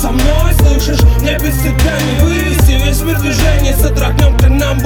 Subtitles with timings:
[0.00, 4.78] со мной, слышишь Мне без тебя не вывести Весь мир движение сотрагнем ты нам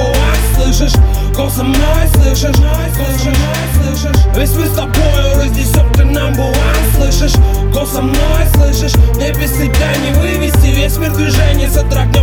[0.55, 0.93] Слышишь,
[1.35, 2.55] гол со мной, слышишь?
[2.55, 3.37] Слышишь,
[3.75, 6.35] слышишь Весь мир с тобою разнесем ты нам
[6.97, 7.35] Слышишь,
[7.73, 8.95] гол со мной, слышишь?
[9.15, 12.14] Мне без тебя не вывести Весь мир движение сотрагнем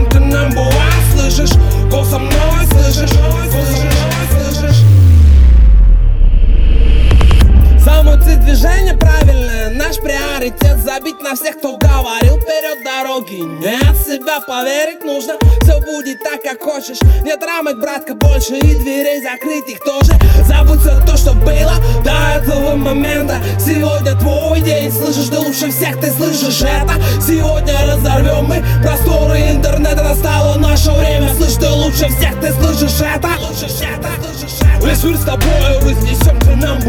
[8.43, 13.43] движение правильное Наш приоритет забить на всех, кто говорил Вперед дороги.
[13.65, 16.99] Нет себя поверить нужно Все будет так, как хочешь.
[17.25, 20.13] Нет рамок, братка, больше И дверей закрыть их тоже.
[20.47, 21.75] Забудь все то, что было
[22.05, 23.37] до этого момента.
[23.59, 26.95] Сегодня твой день Слышишь, ты лучше всех, ты слышишь это.
[27.21, 30.03] Сегодня разорвем мы просторы интернета.
[30.03, 33.29] Настало наше время Слышь, ты лучше всех, ты слышишь это.
[33.41, 34.87] Лучше всех, ты слышишь это.
[34.87, 36.81] Весь мир с тобой разнесем ты нам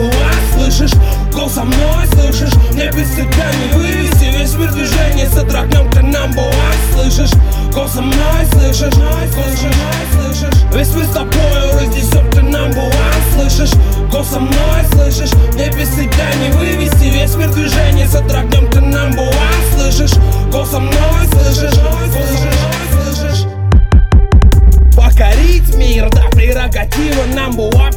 [0.56, 0.92] Слышишь,
[1.34, 2.54] гол со мной, слышишь?
[2.74, 6.34] Мне без тебя не вывести Весь мир движение сотрагнем ты нам
[6.94, 7.32] Слышишь,
[7.74, 8.94] гол со мной, слышишь?
[8.94, 9.76] Слышишь,
[10.14, 10.64] слышишь?
[10.74, 12.72] Весь мир с тобой разнесем ты нам
[13.36, 13.74] Слышишь,
[14.12, 15.32] гол со мной, слышишь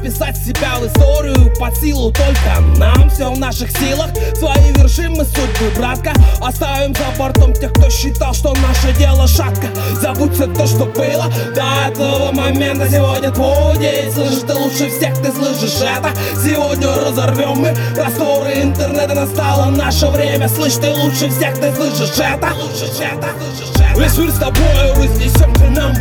[0.06, 4.72] нам была Писать себя в историю под силу только нам Все в наших силах, свои
[4.74, 9.68] вершим мы судьбы, братка Оставим за бортом тех, кто считал, что наше дело шатко.
[10.00, 12.88] Забудь все то, что было до этого момента.
[12.88, 16.10] Сегодня твой день, слышишь, ты лучше всех, ты слышишь это.
[16.42, 19.14] Сегодня разорвем мы просторы интернета.
[19.14, 22.52] Настало наше время, слышь, ты лучше всех, ты слышишь это.
[22.54, 24.00] Лучше это, слышишь это.
[24.00, 25.94] Весь мир с тобой разнесем ты нам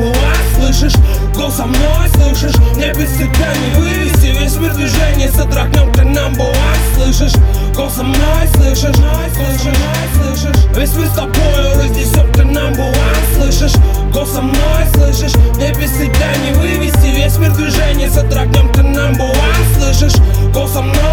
[0.55, 0.93] Слышишь,
[1.33, 2.55] гол со мной, слышишь
[5.55, 7.33] трахнем, ты number one, слышишь?
[7.73, 8.97] Голосом най, слышишь?
[8.97, 9.79] Най, слышишь?
[9.79, 10.61] Най, слышишь?
[10.75, 13.73] Весь мы с тобою разнесем, ты number one, слышишь?
[14.13, 15.33] Голосом най, слышишь?
[15.55, 20.19] Мне без тебя не вывести весь мир движение, затрагнем, ты number one, слышишь?
[20.53, 21.04] Голосом най,